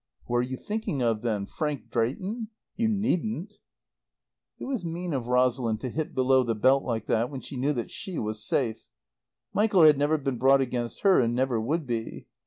[0.25, 1.45] "Who are you thinking of then?
[1.45, 2.47] Frank Drayton?
[2.75, 3.53] You needn't!"
[4.57, 7.73] It was mean of Rosalind to hit below the belt like that, when she knew
[7.73, 8.81] that she was safe.
[9.53, 12.25] Michael had never been brought against her and never would be.